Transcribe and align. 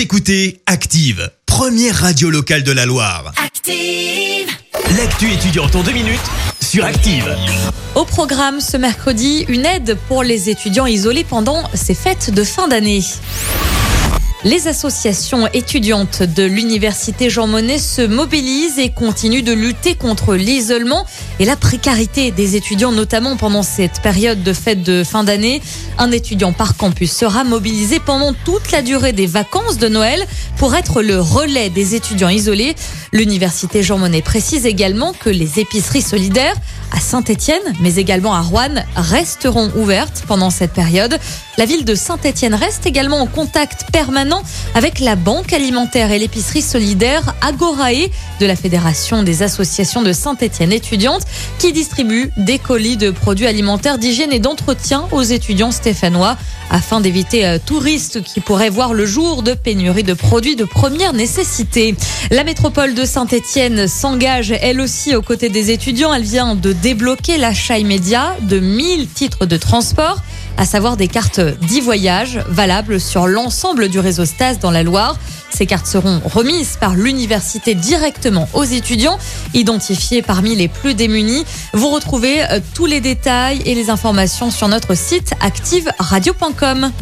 Vous 0.00 0.04
écoutez 0.04 0.62
Active, 0.64 1.30
première 1.44 1.94
radio 1.94 2.30
locale 2.30 2.62
de 2.62 2.72
la 2.72 2.86
Loire. 2.86 3.34
Active. 3.36 4.48
L'actu 4.96 5.30
étudiante 5.30 5.76
en 5.76 5.82
deux 5.82 5.92
minutes 5.92 6.18
sur 6.58 6.86
Active. 6.86 7.36
Au 7.94 8.06
programme 8.06 8.62
ce 8.62 8.78
mercredi, 8.78 9.44
une 9.46 9.66
aide 9.66 9.98
pour 10.08 10.22
les 10.22 10.48
étudiants 10.48 10.86
isolés 10.86 11.24
pendant 11.24 11.68
ces 11.74 11.94
fêtes 11.94 12.32
de 12.32 12.44
fin 12.44 12.66
d'année. 12.66 13.02
Les 14.42 14.68
associations 14.68 15.48
étudiantes 15.52 16.22
de 16.22 16.44
l'université 16.44 17.28
Jean 17.28 17.46
Monnet 17.46 17.78
se 17.78 18.00
mobilisent 18.00 18.78
et 18.78 18.88
continuent 18.88 19.44
de 19.44 19.52
lutter 19.52 19.94
contre 19.94 20.34
l'isolement 20.34 21.04
et 21.40 21.44
la 21.44 21.56
précarité 21.56 22.30
des 22.30 22.56
étudiants, 22.56 22.90
notamment 22.90 23.36
pendant 23.36 23.62
cette 23.62 24.00
période 24.00 24.42
de 24.42 24.54
fête 24.54 24.82
de 24.82 25.04
fin 25.04 25.24
d'année. 25.24 25.60
Un 25.98 26.10
étudiant 26.10 26.54
par 26.54 26.78
campus 26.78 27.12
sera 27.12 27.44
mobilisé 27.44 28.00
pendant 28.00 28.32
toute 28.46 28.72
la 28.72 28.80
durée 28.80 29.12
des 29.12 29.26
vacances 29.26 29.76
de 29.76 29.88
Noël 29.88 30.26
pour 30.56 30.74
être 30.74 31.02
le 31.02 31.20
relais 31.20 31.68
des 31.68 31.94
étudiants 31.94 32.30
isolés. 32.30 32.76
L'université 33.12 33.82
Jean 33.82 33.98
Monnet 33.98 34.22
précise 34.22 34.64
également 34.64 35.12
que 35.12 35.28
les 35.28 35.60
épiceries 35.60 36.00
solidaires 36.00 36.56
à 36.92 37.00
Saint-Étienne, 37.00 37.62
mais 37.80 37.96
également 37.96 38.34
à 38.34 38.40
Rouen, 38.40 38.84
resteront 38.96 39.70
ouvertes 39.76 40.24
pendant 40.26 40.50
cette 40.50 40.72
période. 40.72 41.18
La 41.58 41.66
ville 41.66 41.84
de 41.84 41.94
Saint-Étienne 41.94 42.54
reste 42.54 42.86
également 42.86 43.20
en 43.20 43.26
contact 43.26 43.86
permanent 43.92 44.42
avec 44.74 45.00
la 45.00 45.16
banque 45.16 45.52
alimentaire 45.52 46.10
et 46.10 46.18
l'épicerie 46.18 46.62
solidaire 46.62 47.34
Agorae 47.42 48.08
de 48.40 48.46
la 48.46 48.56
Fédération 48.56 49.22
des 49.22 49.42
associations 49.42 50.02
de 50.02 50.12
Saint-Étienne 50.12 50.72
étudiantes 50.72 51.22
qui 51.58 51.72
distribue 51.72 52.30
des 52.36 52.58
colis 52.58 52.96
de 52.96 53.10
produits 53.10 53.46
alimentaires 53.46 53.98
d'hygiène 53.98 54.32
et 54.32 54.38
d'entretien 54.38 55.06
aux 55.12 55.22
étudiants 55.22 55.70
stéphanois 55.70 56.36
afin 56.70 57.00
d'éviter 57.00 57.44
euh, 57.46 57.58
touristes 57.64 58.22
qui 58.22 58.40
pourraient 58.40 58.70
voir 58.70 58.94
le 58.94 59.04
jour 59.04 59.42
de 59.42 59.54
pénurie 59.54 60.04
de 60.04 60.14
produits 60.14 60.56
de 60.56 60.64
première 60.64 61.12
nécessité. 61.12 61.96
La 62.30 62.44
métropole 62.44 62.94
de 62.94 63.04
Saint-Étienne 63.04 63.88
s'engage 63.88 64.54
elle 64.62 64.80
aussi 64.80 65.16
aux 65.16 65.22
côtés 65.22 65.48
des 65.48 65.72
étudiants. 65.72 66.14
Elle 66.14 66.22
vient 66.22 66.54
de 66.54 66.72
débloquer 66.82 67.38
l'achat 67.38 67.78
immédiat 67.78 68.36
de 68.42 68.58
1000 68.58 69.08
titres 69.08 69.46
de 69.46 69.56
transport 69.56 70.22
à 70.56 70.66
savoir 70.66 70.96
des 70.96 71.08
cartes 71.08 71.40
d'e-voyage 71.40 72.40
valables 72.48 73.00
sur 73.00 73.26
l'ensemble 73.26 73.88
du 73.88 73.98
réseau 73.98 74.24
Stas 74.24 74.56
dans 74.56 74.70
la 74.70 74.82
Loire. 74.82 75.16
Ces 75.50 75.66
cartes 75.66 75.86
seront 75.86 76.20
remises 76.24 76.76
par 76.78 76.94
l'université 76.94 77.74
directement 77.74 78.48
aux 78.52 78.64
étudiants 78.64 79.18
identifiés 79.54 80.22
parmi 80.22 80.54
les 80.54 80.68
plus 80.68 80.94
démunis. 80.94 81.44
Vous 81.72 81.88
retrouvez 81.88 82.42
euh, 82.42 82.60
tous 82.74 82.86
les 82.86 83.00
détails 83.00 83.62
et 83.64 83.74
les 83.74 83.90
informations 83.90 84.50
sur 84.50 84.68
notre 84.68 84.94
site 84.94 85.32
activeradio.com. 85.40 86.92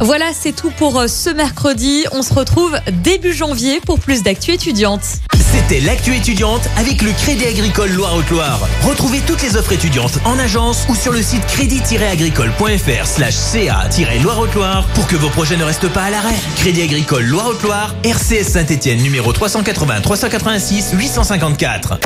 Voilà, 0.00 0.26
c'est 0.32 0.52
tout 0.52 0.70
pour 0.70 0.98
euh, 1.00 1.08
ce 1.08 1.30
mercredi. 1.30 2.04
On 2.12 2.22
se 2.22 2.32
retrouve 2.32 2.78
début 3.02 3.32
janvier 3.32 3.80
pour 3.80 3.98
plus 3.98 4.22
d'actu 4.22 4.52
étudiantes. 4.52 5.02
C'était 5.34 5.80
l'actu 5.80 6.14
étudiante 6.14 6.68
avec 6.76 7.02
le 7.02 7.10
Crédit 7.12 7.46
Agricole 7.46 7.90
Loire-Haute-Loire. 7.90 8.60
Retrouvez 8.82 9.20
toutes 9.20 9.42
les 9.42 9.56
offres 9.56 9.72
étudiantes 9.72 10.18
en 10.24 10.38
agence 10.38 10.86
ou 10.88 10.94
sur 10.94 11.12
le 11.12 11.22
site 11.22 11.44
crédit-agricole.fr 11.46 13.06
slash 13.06 13.34
ca-loire-haute-Loire 13.34 14.86
pour 14.94 15.06
que 15.06 15.16
vos 15.16 15.30
projets 15.30 15.56
ne 15.56 15.64
restent 15.64 15.88
pas 15.88 16.04
à 16.04 16.10
l'arrêt. 16.10 16.36
Crédit 16.56 16.82
Agricole 16.82 17.24
Loire-Haute-Loire, 17.24 17.94
RCS 18.04 18.44
Saint-Etienne 18.52 19.02
numéro 19.02 19.32
380 19.32 20.00
386 20.02 20.92
854. 20.92 21.98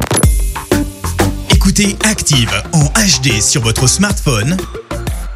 Écoutez 1.50 1.96
Active 2.04 2.50
en 2.72 2.84
HD 2.84 3.40
sur 3.40 3.62
votre 3.62 3.86
smartphone, 3.86 4.56